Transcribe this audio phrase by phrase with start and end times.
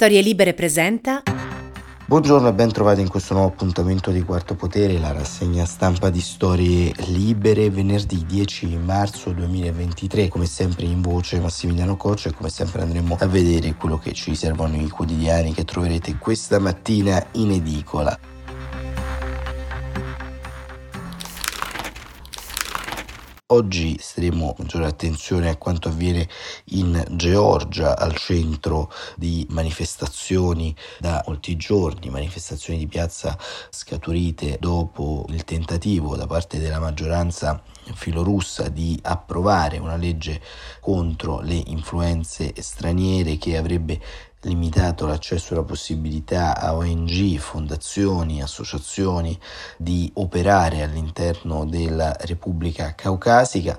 [0.00, 1.24] Storie Libere presenta.
[2.06, 6.20] Buongiorno e ben trovati in questo nuovo appuntamento di Quarto Potere, la rassegna stampa di
[6.20, 10.28] Storie Libere, venerdì 10 marzo 2023.
[10.28, 14.30] Come sempre in voce Massimiliano Coccia e come sempre andremo a vedere quello che ci
[14.30, 18.16] riservano i quotidiani che troverete questa mattina in edicola.
[23.50, 26.28] Oggi staremo maggiore attenzione a quanto avviene
[26.72, 33.38] in Georgia, al centro di manifestazioni da molti giorni, manifestazioni di piazza
[33.70, 37.62] scaturite dopo il tentativo da parte della maggioranza
[37.94, 40.42] filorussa di approvare una legge
[40.80, 43.98] contro le influenze straniere che avrebbe
[44.42, 49.38] limitato l'accesso e la possibilità a ONG, fondazioni, associazioni
[49.76, 53.78] di operare all'interno della Repubblica Caucasica,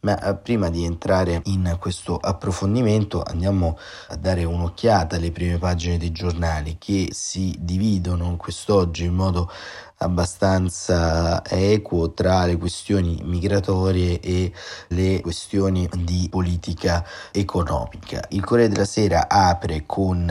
[0.00, 5.98] ma eh, prima di entrare in questo approfondimento andiamo a dare un'occhiata alle prime pagine
[5.98, 9.50] dei giornali che si dividono quest'oggi in modo
[9.98, 14.52] abbastanza equo tra le questioni migratorie e
[14.88, 18.24] le questioni di politica economica.
[18.30, 20.26] Il Corriere della Sera apre con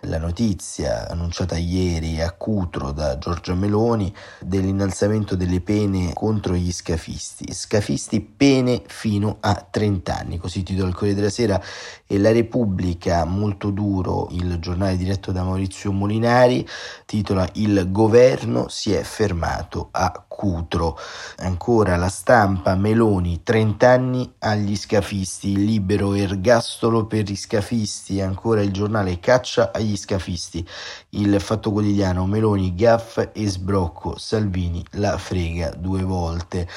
[0.00, 7.52] la notizia annunciata ieri a Cutro da Giorgia Meloni dell'innalzamento delle pene contro gli scafisti.
[7.52, 11.62] Scafisti pene fino a 30 anni, così titola il Corriere della Sera
[12.06, 16.66] e la Repubblica molto duro, il giornale diretto da Maurizio Molinari,
[17.06, 20.98] titola Il governo si è fermato a Cutro.
[21.38, 28.70] Ancora la stampa, Meloni, 30 anni agli scafisti, libero ergastolo per i scafisti, ancora il
[28.70, 30.66] giornale caccia agli scafisti,
[31.10, 36.68] il fatto quotidiano, Meloni, gaff e sbrocco, Salvini la frega due volte.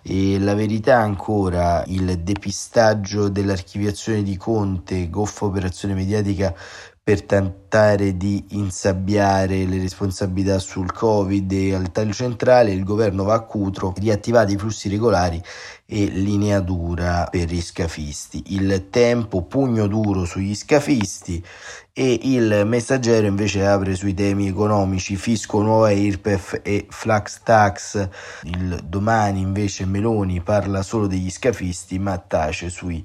[0.00, 6.54] E la verità ancora, il depistaggio dell'archiviazione di Conte, goffa operazione mediatica
[7.04, 13.34] per tentare di insabbiare le responsabilità sul Covid e al taglio centrale il governo va
[13.34, 15.42] a Cutro, riattivati i flussi regolari
[15.84, 18.54] e linea dura per gli scafisti.
[18.54, 21.44] Il tempo pugno duro sugli scafisti
[21.92, 28.08] e il messaggero invece apre sui temi economici, fisco nuova IRPEF e flax tax.
[28.44, 33.04] Il domani invece Meloni parla solo degli scafisti ma tace sui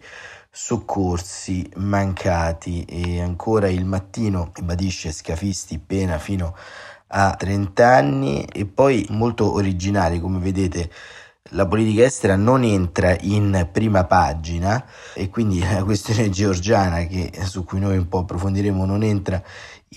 [0.57, 2.83] soccorsi mancati.
[2.85, 6.55] E ancora il mattino ribadisce scafisti pena fino
[7.09, 10.89] a 30 anni e poi molto originale come vedete
[11.51, 14.83] la politica estera non entra in prima pagina.
[15.13, 19.41] E quindi la questione georgiana che, su cui noi un po' approfondiremo non entra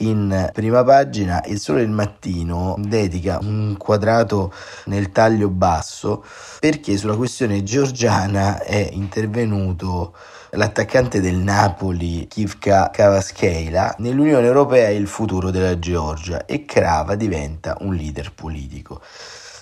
[0.01, 1.43] in prima pagina.
[1.47, 4.53] Il sole del mattino dedica un quadrato
[4.85, 6.23] nel taglio basso
[6.61, 10.15] perché sulla questione georgiana è intervenuto
[10.53, 17.77] l'attaccante del Napoli Kivka Kavaskheila nell'Unione Europea è il futuro della Georgia e Krava diventa
[17.81, 19.01] un leader politico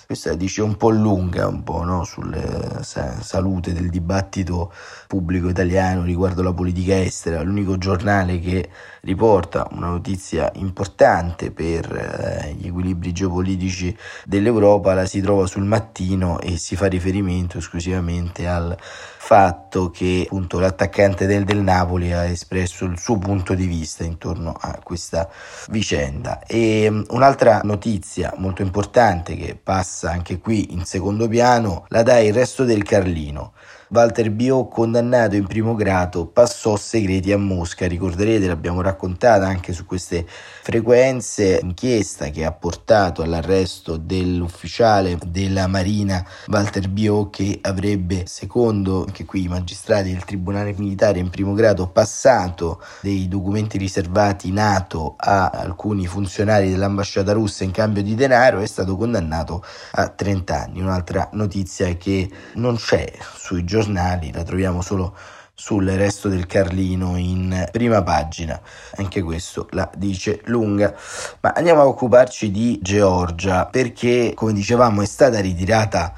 [0.07, 2.03] questa dice un po' lunga un po' no?
[2.03, 4.73] sulla salute del dibattito
[5.09, 8.69] pubblico italiano riguardo la politica estera, l'unico giornale che
[9.01, 16.39] riporta una notizia importante per eh, gli equilibri geopolitici dell'Europa la si trova sul mattino
[16.39, 22.85] e si fa riferimento esclusivamente al fatto che appunto l'attaccante del, del Napoli ha espresso
[22.85, 25.27] il suo punto di vista intorno a questa
[25.69, 26.43] vicenda.
[26.45, 32.19] E mm, un'altra notizia molto importante che passa anche qui in secondo piano la dà
[32.19, 33.53] il resto del Carlino.
[33.91, 37.87] Walter Bio, condannato in primo grado, passò segreti a Mosca.
[37.87, 46.23] Ricorderete, l'abbiamo raccontata anche su queste frequenze, inchiesta che ha portato all'arresto dell'ufficiale della Marina
[46.49, 51.87] Walter Bio che avrebbe, secondo anche qui i magistrati del Tribunale Militare in primo grado,
[51.87, 58.67] passato dei documenti riservati NATO a alcuni funzionari dell'ambasciata russa in cambio di denaro, è
[58.67, 59.63] stato condannato
[59.93, 60.79] a 30 anni.
[60.79, 65.15] Un'altra notizia che non c'è sui giornali giornali, la troviamo solo
[65.53, 68.59] sul resto del Carlino in prima pagina.
[68.95, 70.93] Anche questo la dice lunga.
[71.41, 76.13] Ma andiamo a occuparci di Georgia perché, come dicevamo, è stata ritirata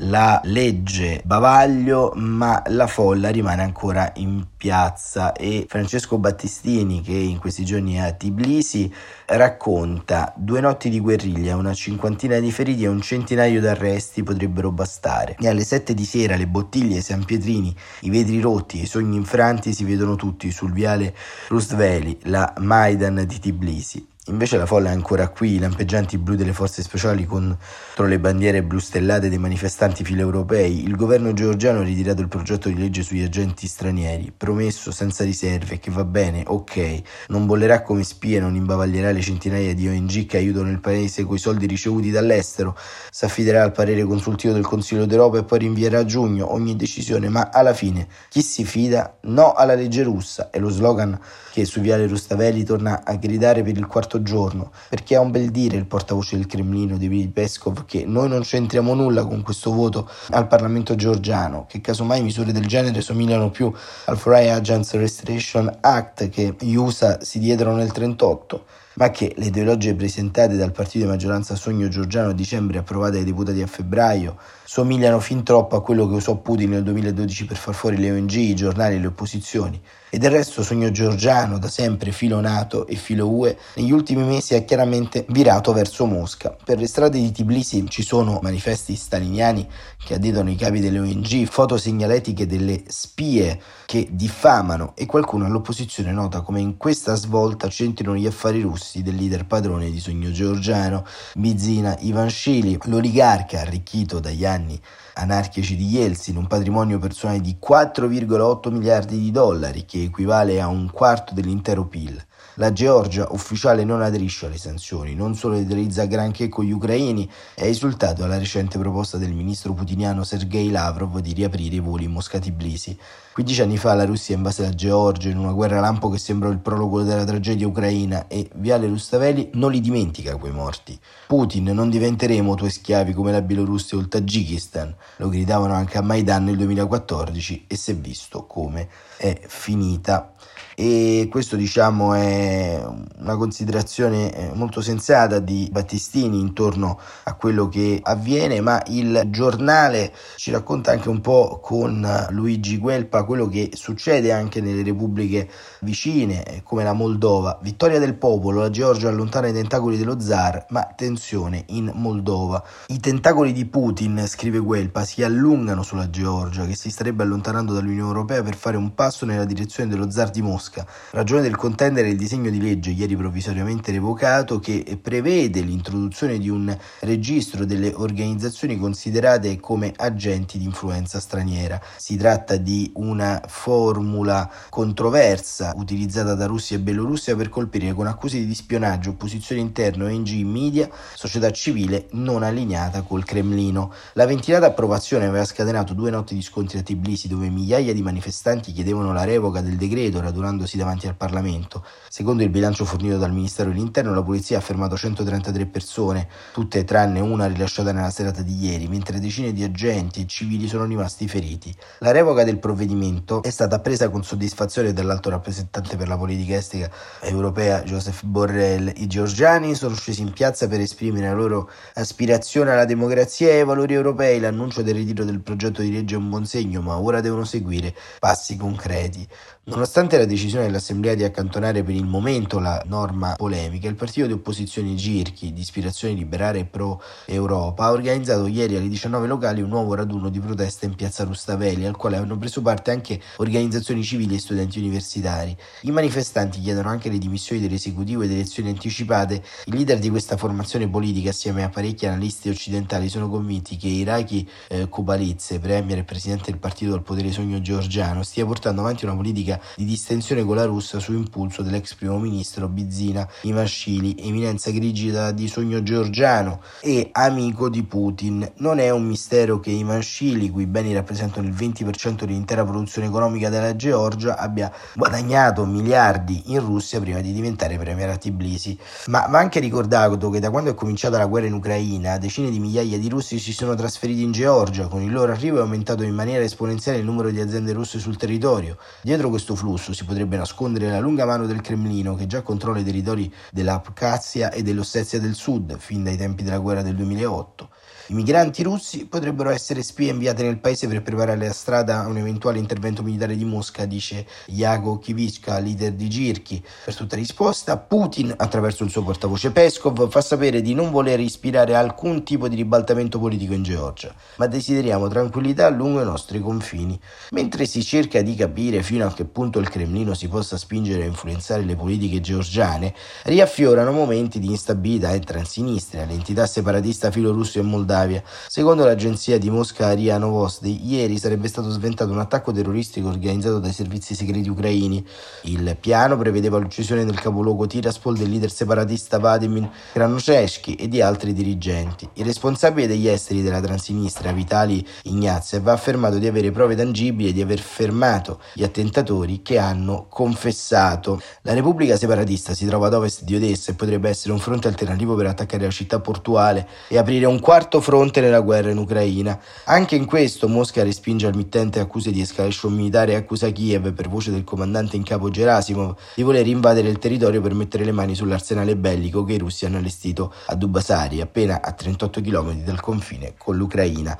[0.00, 7.38] la legge bavaglio, ma la folla rimane ancora in piazza e Francesco Battistini, che in
[7.38, 8.92] questi giorni è a Tbilisi,
[9.26, 14.70] racconta due notti di guerriglia, una cinquantina di feriti e un centinaio di arresti potrebbero
[14.70, 15.36] bastare.
[15.38, 19.72] E alle sette di sera le bottiglie San Pietrini, i vetri rotti i sogni infranti
[19.72, 21.14] si vedono tutti sul viale
[21.48, 24.06] Rustveli, la Maidan di Tbilisi.
[24.28, 28.64] Invece la folla è ancora qui, i lampeggianti blu delle forze speciali contro le bandiere
[28.64, 30.82] blu stellate dei manifestanti filoeuropei.
[30.82, 35.78] Il governo georgiano ha ritirato il progetto di legge sugli agenti stranieri, promesso senza riserve
[35.78, 40.38] che va bene, ok, non bollerà come spie, non imbavaglierà le centinaia di ONG che
[40.38, 42.76] aiutano il paese coi soldi ricevuti dall'estero,
[43.10, 47.28] si affiderà al parere consultivo del Consiglio d'Europa e poi rinvierà a giugno ogni decisione,
[47.28, 49.18] ma alla fine chi si fida?
[49.22, 51.16] No alla legge russa, è lo slogan
[51.52, 55.50] che su Viale Rustavelli torna a gridare per il quarto giorno, perché ha un bel
[55.50, 60.08] dire il portavoce del Cremlino, David Peskov, che noi non c'entriamo nulla con questo voto
[60.30, 63.72] al Parlamento georgiano, che casomai misure del genere somigliano più
[64.06, 69.46] al Foreign Agents Restoration Act che gli USA si diedero nel 1938 ma che le
[69.46, 73.66] ideologie presentate dal partito di maggioranza Sogno Giorgiano a dicembre e approvate dai deputati a
[73.66, 78.10] febbraio somigliano fin troppo a quello che usò Putin nel 2012 per far fuori le
[78.10, 79.80] ONG, i giornali e le opposizioni.
[80.08, 84.54] E del resto Sogno Giorgiano, da sempre filo NATO e filo UE, negli ultimi mesi
[84.54, 86.56] ha chiaramente virato verso Mosca.
[86.64, 89.68] Per le strade di Tbilisi ci sono manifesti staliniani
[90.04, 96.12] che additano i capi delle ONG, foto segnaletiche delle spie che diffamano e qualcuno all'opposizione
[96.12, 101.04] nota come in questa svolta centrino gli affari russi del leader padrone di Sogno Giorgiano,
[101.34, 104.80] Bizina Ivanshili, l'oligarca arricchito dagli anni
[105.14, 110.90] anarchici di Yeltsin, un patrimonio personale di 4,8 miliardi di dollari, che equivale a un
[110.90, 112.24] quarto dell'intero PIL.
[112.58, 118.24] La Georgia, ufficiale, non aderisce alle sanzioni, non solidarizza granché con gli ucraini ha esultato
[118.24, 122.98] alla recente proposta del ministro putiniano Sergei Lavrov di riaprire i voli in Mosca-Tbilisi.
[123.34, 126.56] 15 anni fa la Russia invase la Georgia in una guerra lampo che sembrò il
[126.56, 130.98] prologo della tragedia ucraina e Viale Rustaveli non li dimentica quei morti.
[131.26, 136.02] Putin, non diventeremo tuoi schiavi come la Bielorussia o il Tagikistan, lo gridavano anche a
[136.02, 138.88] Maidan nel 2014 e si è visto come
[139.18, 140.32] è finita
[140.78, 142.86] e questo diciamo è
[143.18, 150.12] una considerazione eh, molto sensata di Battistini intorno a quello che avviene ma il giornale
[150.36, 155.48] ci racconta anche un po' con Luigi Guelpa quello che succede anche nelle repubbliche
[155.80, 157.58] vicine eh, come la Moldova.
[157.62, 162.62] Vittoria del popolo la Georgia allontana i tentacoli dello zar ma tensione in Moldova.
[162.88, 168.08] I tentacoli di Putin scrive Guelpa si allungano sulla Georgia che si starebbe allontanando dall'Unione
[168.08, 170.86] Europea per fare un passo nella direzione dello zar di Mosca Mosca.
[171.10, 176.76] Ragione del contendere il disegno di legge ieri provvisoriamente revocato che prevede l'introduzione di un
[177.00, 181.80] registro delle organizzazioni considerate come agenti di influenza straniera.
[181.96, 188.44] Si tratta di una formula controversa utilizzata da Russia e Bielorussia per colpire con accuse
[188.44, 193.92] di spionaggio opposizione interna, ONG, media, società civile non allineata col Cremlino.
[194.14, 198.72] La ventilata approvazione aveva scatenato due notti di scontri a Tbilisi dove migliaia di manifestanti
[198.72, 201.84] chiedevano la revoca del decreto radunando trovandosi davanti al Parlamento.
[202.08, 207.20] Secondo il bilancio fornito dal Ministero dell'Interno, la polizia ha fermato 133 persone, tutte tranne
[207.20, 211.74] una rilasciata nella serata di ieri, mentre decine di agenti e civili sono rimasti feriti.
[211.98, 216.90] La revoca del provvedimento è stata presa con soddisfazione dall'alto rappresentante per la politica estica
[217.20, 218.92] europea Joseph Borrell.
[218.96, 223.64] I georgiani sono scesi in piazza per esprimere la loro aspirazione alla democrazia e ai
[223.64, 224.40] valori europei.
[224.40, 227.94] L'annuncio del ritiro del progetto di legge è un buon segno, ma ora devono seguire
[228.18, 229.26] passi concreti.
[229.68, 234.32] Nonostante la decisione dell'Assemblea di accantonare per il momento la norma polemica, il partito di
[234.32, 240.28] opposizione Girchi, di ispirazione liberale pro-Europa, ha organizzato ieri alle 19 locali un nuovo raduno
[240.28, 244.78] di protesta in piazza Rustavelli, al quale hanno preso parte anche organizzazioni civili e studenti
[244.78, 245.56] universitari.
[245.82, 249.42] I manifestanti chiedono anche le dimissioni dell'esecutivo ed elezioni anticipate.
[249.66, 254.48] I leader di questa formazione politica, assieme a parecchi analisti occidentali, sono convinti che Iraki
[254.68, 259.16] eh, Kubalizze, premier e presidente del partito del potere sogno georgiano, stia portando avanti una
[259.16, 265.32] politica di distensione con la Russia su impulso dell'ex primo ministro Bizina Ivashvili, eminenza grigida
[265.32, 268.52] di sogno georgiano e amico di Putin.
[268.56, 273.74] Non è un mistero che Ivashvili, cui beni rappresentano il 20% dell'intera produzione economica della
[273.76, 278.78] Georgia, abbia guadagnato miliardi in Russia prima di diventare premier a Tbilisi.
[279.06, 282.58] Ma va anche ricordato che da quando è cominciata la guerra in Ucraina, decine di
[282.58, 284.86] migliaia di russi si sono trasferiti in Georgia.
[284.86, 288.18] Con il loro arrivo è aumentato in maniera esponenziale il numero di aziende russe sul
[288.18, 288.76] territorio.
[289.00, 292.78] Dietro questo questo flusso si potrebbe nascondere la lunga mano del Cremlino che già controlla
[292.78, 297.68] i territori dell'Abkhazia e dell'Ossetia del Sud fin dai tempi della guerra del 2008
[298.08, 302.16] I migranti russi potrebbero essere spie inviate nel paese per preparare la strada a un
[302.16, 306.62] eventuale intervento militare di Mosca, dice Yago Kivitska, leader di Girki.
[306.84, 311.74] Per tutta risposta, Putin, attraverso il suo portavoce Peskov, fa sapere di non voler ispirare
[311.74, 316.96] alcun tipo di ribaltamento politico in Georgia, ma desideriamo tranquillità lungo i nostri confini.
[317.30, 321.06] Mentre si cerca di capire fino a che punto il Cremlino si possa spingere a
[321.06, 322.94] influenzare le politiche georgiane,
[323.24, 326.04] riaffiorano momenti di instabilità e transinistria.
[326.04, 332.12] L'entità separatista filorusso in Moldavia, secondo l'agenzia di Mosca Ria Novosti, ieri sarebbe stato sventato
[332.12, 335.04] un attacco terroristico organizzato dai servizi segreti ucraini.
[335.44, 341.32] Il piano prevedeva l'uccisione del capoluogo Tiraspol del leader separatista Vladimir Kranoshevsky e di altri
[341.32, 342.08] dirigenti.
[342.14, 347.32] Il responsabile degli esteri della transinistria, Vitali Ignaziev, ha affermato di avere prove tangibili e
[347.32, 351.20] di aver fermato gli attentatori che hanno confessato.
[351.42, 355.14] La Repubblica separatista si trova ad ovest di Odessa e potrebbe essere un fronte alternativo
[355.14, 359.38] per attaccare la città portuale e aprire un quarto fronte nella guerra in Ucraina.
[359.66, 364.08] Anche in questo Mosca respinge al mittente accuse di escalation militare e accusa Kiev, per
[364.08, 368.16] voce del comandante in capo Gerasimov, di voler invadere il territorio per mettere le mani
[368.16, 373.34] sull'arsenale bellico che i russi hanno allestito a Dubasari, appena a 38 km dal confine
[373.38, 374.18] con l'Ucraina.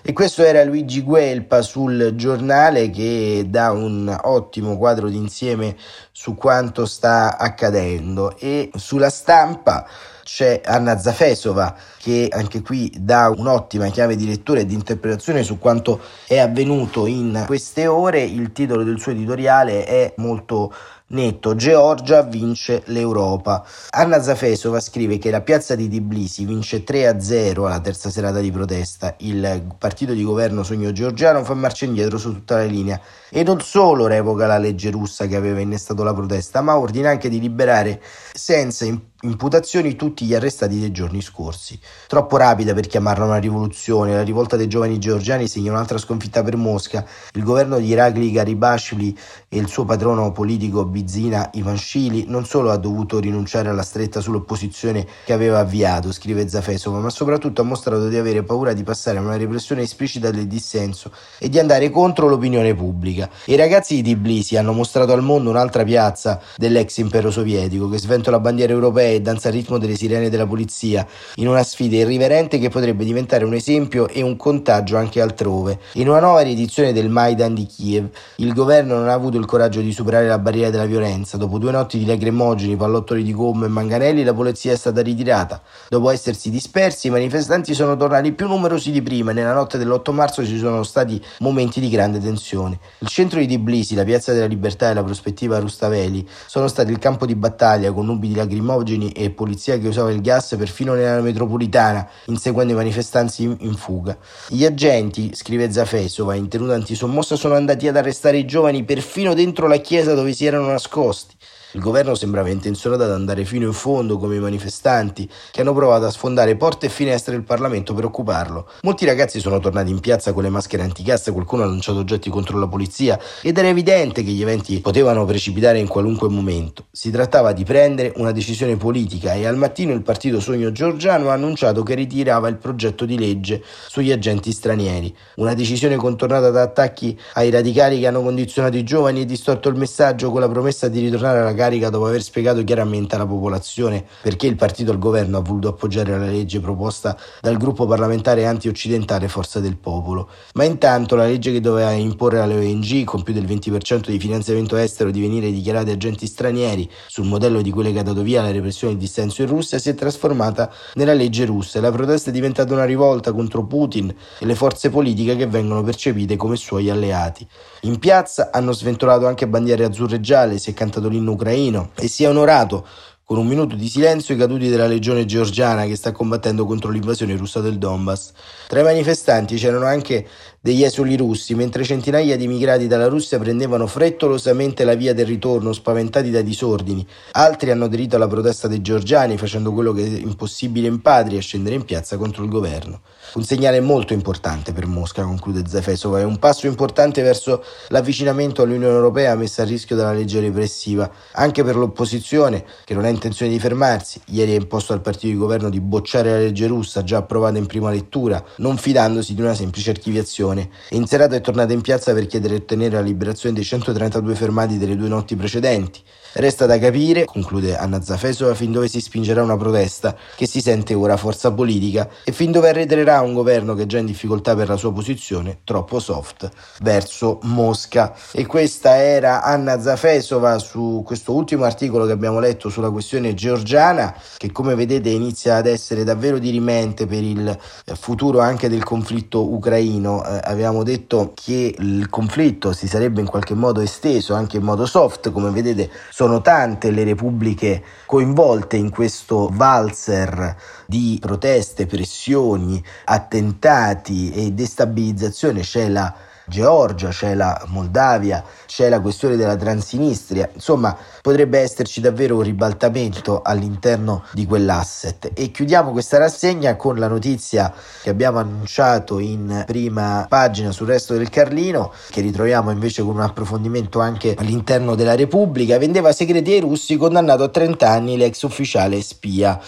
[0.00, 5.76] E questo era Luigi Guelpa sul giornale che dà un ottimo quadro d'insieme
[6.12, 9.86] su quanto sta accadendo e sulla stampa
[10.22, 15.58] c'è Anna Zafesova che anche qui dà un'ottima chiave di lettura e di interpretazione su
[15.58, 18.22] quanto è avvenuto in queste ore.
[18.22, 20.72] Il titolo del suo editoriale è molto
[21.12, 23.64] netto, Georgia vince l'Europa.
[23.90, 29.14] Anna Zafesova scrive che la piazza di Tbilisi vince 3-0 alla terza serata di protesta.
[29.18, 33.00] Il partito di governo Sogno Georgiano fa marcia indietro su tutta la linea
[33.34, 37.30] e non solo revoca la legge russa che aveva innestato la protesta, ma ordina anche
[37.30, 38.02] di liberare
[38.34, 38.84] senza
[39.24, 41.78] imputazioni tutti gli arrestati dei giorni scorsi.
[42.08, 46.56] Troppo rapida per chiamarla una rivoluzione, la rivolta dei giovani georgiani segna un'altra sconfitta per
[46.56, 47.06] Mosca.
[47.34, 49.16] Il governo di Irakli Garibashvili
[49.48, 55.06] e il suo patrono politico Bizina Ivanshvili non solo ha dovuto rinunciare alla stretta sull'opposizione
[55.24, 59.20] che aveva avviato, scrive Zafesova, ma soprattutto ha mostrato di avere paura di passare a
[59.20, 63.21] una repressione esplicita del dissenso e di andare contro l'opinione pubblica.
[63.22, 63.30] Sovietica.
[63.46, 68.40] I ragazzi di Tbilisi hanno mostrato al mondo un'altra piazza dell'ex impero sovietico che sventola
[68.40, 72.68] bandiere europee e danza al ritmo delle sirene della polizia, in una sfida irriverente che
[72.68, 75.78] potrebbe diventare un esempio e un contagio anche altrove.
[75.94, 79.80] In una nuova riedizione del Maidan di Kiev, il governo non ha avuto il coraggio
[79.80, 81.36] di superare la barriera della violenza.
[81.36, 85.60] Dopo due notti di lacrimogeni, pallottoli di gomma e manganelli, la polizia è stata ritirata.
[85.88, 90.12] Dopo essersi dispersi, i manifestanti sono tornati più numerosi di prima e nella notte dell'8
[90.12, 92.78] marzo ci sono stati momenti di grande tensione.
[92.98, 96.98] Il centro di Tbilisi, la piazza della libertà e la prospettiva Rustaveli sono stati il
[96.98, 101.20] campo di battaglia con nubi di lacrimogeni e polizia che usava il gas perfino nella
[101.20, 104.16] metropolitana, inseguendo i manifestanti in fuga.
[104.48, 109.68] Gli agenti, scrive Zafesova, in tenuta antisommossa sono andati ad arrestare i giovani perfino dentro
[109.68, 111.36] la chiesa dove si erano nascosti.
[111.74, 116.04] Il governo sembrava intenzionato ad andare fino in fondo come i manifestanti che hanno provato
[116.04, 118.68] a sfondare porte e finestre del Parlamento per occuparlo.
[118.82, 122.58] Molti ragazzi sono tornati in piazza con le maschere antigas, qualcuno ha lanciato oggetti contro
[122.58, 126.88] la polizia ed era evidente che gli eventi potevano precipitare in qualunque momento.
[126.92, 131.32] Si trattava di prendere una decisione politica e al mattino il partito Sogno Giorgiano ha
[131.32, 135.16] annunciato che ritirava il progetto di legge sugli agenti stranieri.
[135.36, 139.76] Una decisione contornata da attacchi ai radicali che hanno condizionato i giovani e distorto il
[139.76, 144.48] messaggio con la promessa di ritornare alla carica dopo aver spiegato chiaramente alla popolazione perché
[144.48, 149.60] il partito al governo ha voluto appoggiare la legge proposta dal gruppo parlamentare anti-occidentale Forza
[149.60, 150.28] del Popolo.
[150.54, 154.76] Ma intanto la legge che doveva imporre alle ONG con più del 20% di finanziamento
[154.76, 158.50] estero di venire dichiarati agenti stranieri sul modello di quelle che ha dato via alla
[158.50, 162.32] repressione del dissenso in Russia si è trasformata nella legge russa e la protesta è
[162.32, 167.46] diventata una rivolta contro Putin e le forze politiche che vengono percepite come suoi alleati.
[167.82, 171.90] In piazza hanno sventolato anche bandiere azzurre e gialle, si è cantato l'inno ucraino ucraino
[171.96, 172.86] e sia onorato
[173.24, 177.36] con un minuto di silenzio i caduti della legione georgiana che sta combattendo contro l'invasione
[177.36, 178.32] russa del Donbass.
[178.66, 180.26] Tra i manifestanti c'erano anche
[180.60, 185.72] degli esuli russi, mentre centinaia di immigrati dalla Russia prendevano frettolosamente la via del ritorno,
[185.72, 187.06] spaventati dai disordini.
[187.32, 191.76] Altri hanno aderito alla protesta dei georgiani, facendo quello che è impossibile in patria, scendere
[191.76, 193.00] in piazza contro il governo.
[193.34, 198.92] Un segnale molto importante per Mosca, conclude Zefesova, è un passo importante verso l'avvicinamento all'Unione
[198.92, 203.58] Europea messa a rischio dalla legge repressiva, anche per l'opposizione, che non ha intenzione di
[203.58, 204.20] fermarsi.
[204.26, 207.64] Ieri ha imposto al partito di governo di bocciare la legge russa, già approvata in
[207.64, 210.68] prima lettura, non fidandosi di una semplice archiviazione.
[210.90, 214.34] E in serata è tornata in piazza per chiedere e ottenere la liberazione dei 132
[214.34, 216.02] fermati delle due notti precedenti.
[216.34, 220.94] Resta da capire, conclude Anna Zafesova, fin dove si spingerà una protesta che si sente
[220.94, 224.66] ora forza politica e fin dove arretrerà un governo che è già in difficoltà per
[224.66, 226.48] la sua posizione, troppo soft,
[226.80, 228.14] verso Mosca.
[228.32, 234.14] E questa era Anna Zafesova su questo ultimo articolo che abbiamo letto sulla questione georgiana,
[234.38, 239.52] che come vedete inizia ad essere davvero dirimente per il eh, futuro anche del conflitto
[239.52, 240.24] ucraino.
[240.24, 244.86] Eh, avevamo detto che il conflitto si sarebbe in qualche modo esteso anche in modo
[244.86, 254.32] soft, come vedete sono tante le repubbliche coinvolte in questo valzer di proteste, pressioni, attentati
[254.32, 255.60] e destabilizzazione.
[255.60, 256.14] C'è la
[256.52, 263.40] Georgia, c'è la Moldavia, c'è la questione della Transinistria, insomma potrebbe esserci davvero un ribaltamento
[263.42, 265.30] all'interno di quell'asset.
[265.32, 271.14] E chiudiamo questa rassegna con la notizia che abbiamo annunciato in prima pagina sul resto
[271.14, 276.60] del Carlino, che ritroviamo invece con un approfondimento anche all'interno della Repubblica, vendeva segreti ai
[276.60, 279.58] russi condannato a 30 anni l'ex ufficiale spia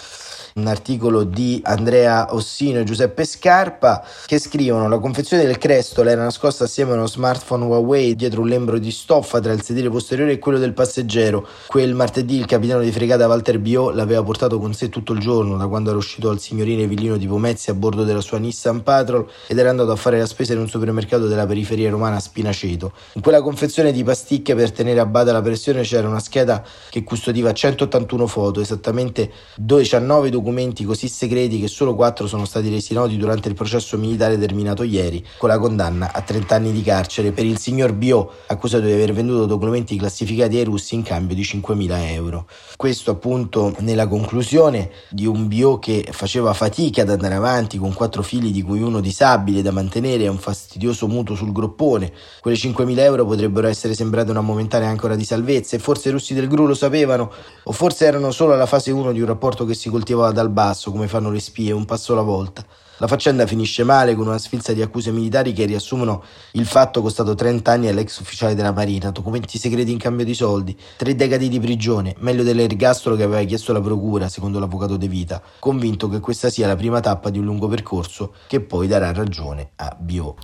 [0.55, 6.23] un articolo di Andrea Ossino e Giuseppe Scarpa che scrivono la confezione del Crestol era
[6.23, 10.33] nascosta assieme a uno smartphone Huawei dietro un lembro di stoffa tra il sedile posteriore
[10.33, 11.45] e quello del passeggero.
[11.67, 15.57] Quel martedì il capitano di fregata Walter Bio l'aveva portato con sé tutto il giorno
[15.57, 19.29] da quando era uscito al signorino villino di Pomezzi a bordo della sua Nissan Patrol
[19.49, 22.93] ed era andato a fare la spesa in un supermercato della periferia romana Spinaceto.
[23.15, 27.03] In quella confezione di pasticche per tenere a bada la pressione c'era una scheda che
[27.03, 32.93] custodiva 181 foto, esattamente 19 documenti documenti così segreti che solo quattro sono stati resi
[32.93, 37.33] noti durante il processo militare terminato ieri, con la condanna a 30 anni di carcere
[37.33, 41.41] per il signor Bio, accusato di aver venduto documenti classificati ai russi in cambio di
[41.41, 42.47] 5.000 euro.
[42.77, 48.23] Questo appunto nella conclusione di un Bio che faceva fatica ad andare avanti con quattro
[48.23, 52.13] figli di cui uno disabile da mantenere e un fastidioso mutuo sul groppone.
[52.43, 56.35] Quelle 5.000 euro potrebbero essere sembrate una momentanea ancora di salvezza e forse i russi
[56.35, 57.33] del GRU lo sapevano
[57.63, 60.91] o forse erano solo alla fase 1 di un rapporto che si coltivava dal basso
[60.91, 62.63] come fanno le spie, un passo alla volta.
[62.99, 66.23] La faccenda finisce male con una sfilza di accuse militari che riassumono
[66.53, 70.79] il fatto costato 30 anni all'ex ufficiale della Marina, documenti segreti in cambio di soldi,
[70.97, 75.43] tre decadi di prigione, meglio dell'ergastolo che aveva chiesto la procura, secondo l'avvocato De Vita,
[75.59, 79.71] convinto che questa sia la prima tappa di un lungo percorso che poi darà ragione
[79.77, 80.37] a Bio.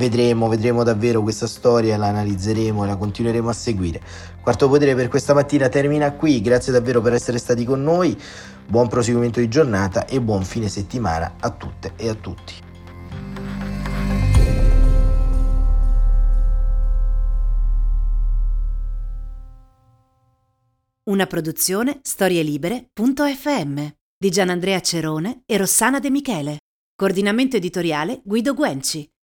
[0.00, 4.00] Vedremo, vedremo davvero questa storia, la analizzeremo e la continueremo a seguire.
[4.40, 8.18] Quarto potere per questa mattina termina qui, grazie davvero per essere stati con noi,
[8.66, 12.54] buon proseguimento di giornata e buon fine settimana a tutte e a tutti.
[21.10, 26.56] Una produzione storielibere.fm di Gianandrea Cerone e Rossana De Michele.
[26.96, 29.10] Coordinamento editoriale Guido Guenci.